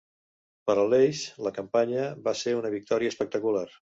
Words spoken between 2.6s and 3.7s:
una victòria espectacular.